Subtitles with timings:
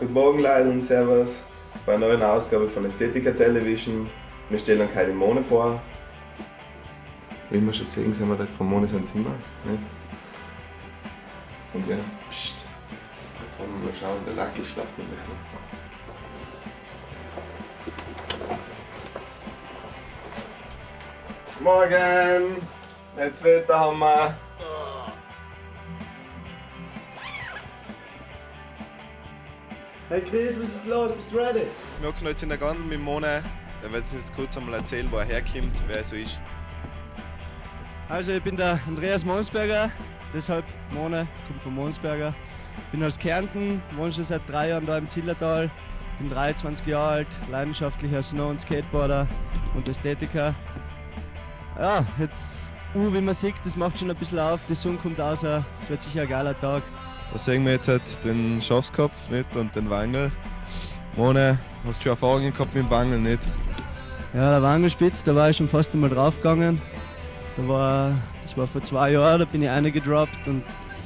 [0.00, 1.44] Geil und Servus
[1.84, 4.08] bei einer neuen Ausgabe von Ästhetica Television.
[4.48, 5.82] Wir stellen dann keine Mone vor.
[7.50, 9.30] Wie wir schon sehen, sind wir jetzt vom Mone sein Zimmer.
[9.64, 9.82] Nicht?
[11.74, 11.96] Und ja,
[12.30, 12.64] pst.
[13.44, 15.36] Jetzt wollen wir mal schauen, der Lackel schlaft nämlich noch.
[21.60, 22.56] Morgen!
[23.16, 24.47] Jetzt Wetter haben wir.
[30.10, 31.12] Hey Chris, was ist los?
[31.14, 31.66] Bist du ready?
[32.00, 33.44] Wir hocken jetzt in der Gondel mit Mone.
[33.82, 36.40] Der wird uns jetzt kurz einmal erzählen, wo er herkommt, wer er so ist.
[38.08, 39.90] Also ich bin der Andreas Monsberger,
[40.32, 42.32] deshalb Mone, komme von Monsberger.
[42.90, 45.70] Bin aus Kärnten, wohne schon seit drei Jahren da im Zillertal.
[46.18, 49.28] Bin 23 Jahre alt, leidenschaftlicher Snow- und Skateboarder
[49.74, 50.54] und Ästhetiker.
[51.78, 55.20] Ja, jetzt, uh, wie man sieht, das macht schon ein bisschen auf, die Sonne kommt
[55.20, 56.82] raus, es wird sicher ein geiler Tag.
[57.32, 60.32] Da sehen wir jetzt halt den Schafskopf nicht, und den Wangel.
[61.16, 63.46] Mone, hast du schon Erfahrungen gehabt mit dem Wangel nicht?
[64.34, 66.80] Ja, der Wangelspitz, da war ich schon fast einmal draufgegangen.
[67.56, 68.12] Da war,
[68.42, 70.62] das war vor zwei Jahren, da bin ich reingedroppt und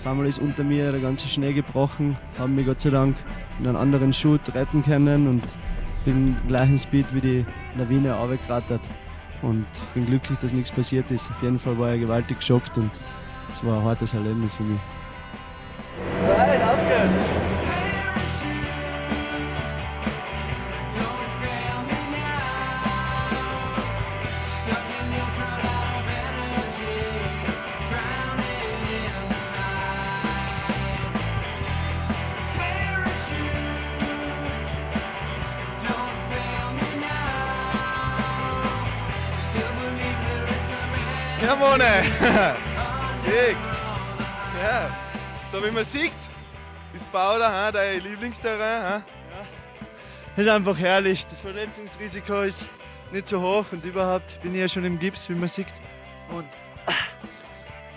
[0.00, 2.16] auf einmal ist unter mir der ganze Schnee gebrochen.
[2.38, 3.16] Haben mich Gott sei Dank
[3.58, 5.42] in einem anderen Shoot retten können und
[6.04, 8.82] bin im gleichen Speed wie die Lawine runtergerattert.
[9.42, 11.30] Und bin glücklich, dass nichts passiert ist.
[11.30, 12.90] Auf jeden Fall war ich gewaltig geschockt und
[13.52, 14.80] es war ein hartes Erlebnis für mich.
[16.56, 17.36] Right, auf geht's!
[41.42, 41.84] Ja, Mone!
[43.22, 43.56] Sieg!
[44.62, 44.90] Ja,
[45.52, 46.12] so wie man sieht,
[46.94, 48.84] ist Bauder ha, dein Lieblingsterrain.
[48.84, 49.02] Ha?
[50.36, 51.26] Es ist einfach herrlich.
[51.28, 52.66] Das Verletzungsrisiko ist
[53.12, 55.68] nicht so hoch und überhaupt bin ich ja schon im Gips, wie man sieht.
[56.30, 56.46] Und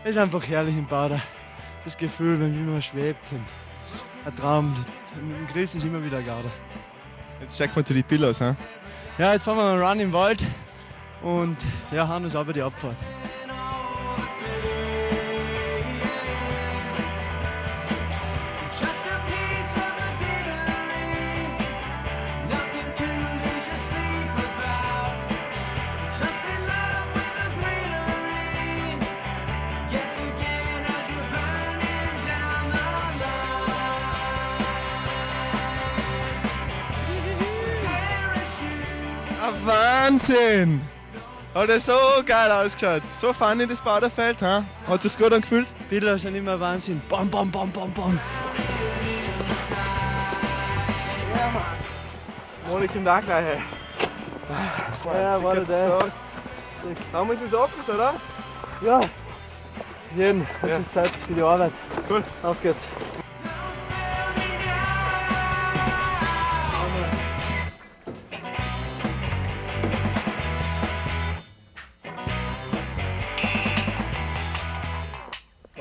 [0.03, 1.19] es ist einfach herrlich im Bader.
[1.83, 3.45] Das Gefühl, wenn man schwebt und
[4.25, 4.75] ein Traum.
[5.19, 6.49] Im Chris ist immer wieder Garde.
[7.41, 8.41] Jetzt checken wir zu die Pillows.
[8.41, 8.55] Ha?
[9.17, 10.43] Ja, jetzt fahren wir einen Run im Wald
[11.21, 11.57] und
[11.91, 12.95] ja, haben uns aber die Abfahrt.
[39.65, 40.81] Wahnsinn!
[41.55, 41.93] Hat er so
[42.25, 43.09] geil ausgeschaut.
[43.09, 44.41] So funny das Baderfeld.
[44.41, 44.63] Ha?
[44.87, 45.67] Hat sich's gut angefühlt?
[45.89, 47.01] Bilder sind immer Wahnsinn.
[47.09, 48.19] Bam, bam, bam, bam, bam.
[52.69, 53.61] Moni kommt auch gleich her.
[55.05, 55.99] Ja, warte, der.
[57.11, 58.13] Wir uns das Office, oder?
[58.81, 59.01] Ja,
[60.15, 60.47] jeden.
[60.63, 61.71] Jetzt ist Zeit für die Arbeit.
[62.09, 62.23] Cool.
[62.43, 62.87] Auf geht's.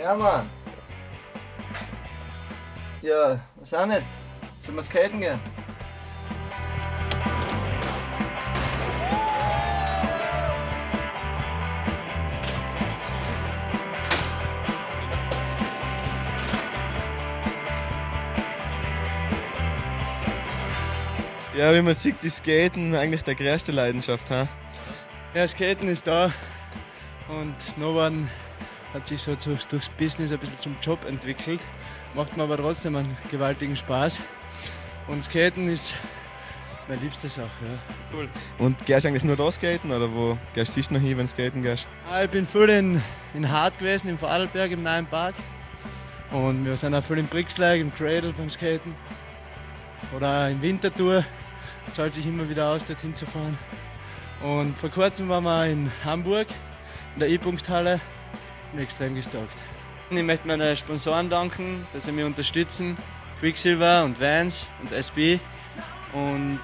[0.09, 0.49] Ja, Mann.
[3.03, 4.03] Ja, was auch nicht.
[4.63, 5.39] Sollen wir skaten gehen?
[21.55, 24.31] Ja, wie man sieht, ist Skaten eigentlich der größte Leidenschaft.
[24.31, 24.49] Ha?
[25.35, 26.33] Ja, Skaten ist da
[27.29, 28.31] und Snowboarden
[28.98, 29.32] hat sich so
[29.70, 31.60] durchs Business ein bisschen zum Job entwickelt.
[32.14, 34.20] Macht mir aber trotzdem einen gewaltigen Spaß.
[35.06, 35.94] Und Skaten ist
[36.88, 37.47] meine liebste Sache.
[38.12, 38.18] Ja.
[38.59, 41.30] Und gehst du eigentlich nur da skaten oder wo gehst du noch hin, wenn du
[41.30, 41.86] skaten gehst?
[42.10, 43.00] Ah, Ich bin viel in,
[43.34, 45.36] in Hart gewesen, im Vorarlberg, im neuen Park.
[46.33, 48.97] Und wir sind auch viel im Brixlag, im Cradle beim Skaten.
[50.16, 51.24] Oder in Wintertour.
[51.92, 53.56] Zahlt sich immer wieder aus, dorthin zu fahren.
[54.42, 56.48] Und vor kurzem waren wir in Hamburg,
[57.15, 58.01] in der E-Punkt-Halle.
[58.72, 59.56] Bin extrem gestockt.
[60.10, 62.97] Ich möchte meinen Sponsoren danken, dass sie mich unterstützen.
[63.41, 65.38] Quicksilver und Vans und SB.
[66.12, 66.60] Und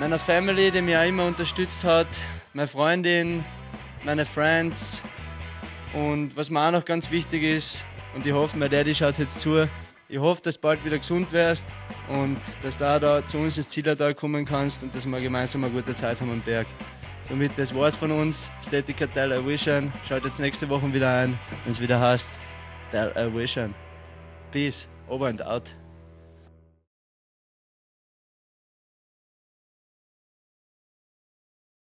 [0.00, 2.08] meiner Family, die mich auch immer unterstützt hat.
[2.52, 3.44] Meine Freundin,
[4.04, 5.02] meine Friends.
[5.92, 9.40] Und was mir auch noch ganz wichtig ist, und ich hoffe, mein Daddy schaut jetzt
[9.40, 9.68] zu,
[10.08, 11.66] ich hoffe, dass du bald wieder gesund wirst
[12.08, 15.64] und dass du auch da zu uns ins Zillertal kommen kannst und dass wir gemeinsam
[15.64, 16.66] eine gute Zeit haben am Berg.
[17.28, 18.50] Somit, das war's von uns.
[18.66, 19.92] Static a Vision.
[20.08, 22.30] Schaut jetzt nächste Woche wieder ein, wenn es wieder heißt
[22.90, 23.74] Tell a Vision.
[24.50, 25.74] Peace, over and out.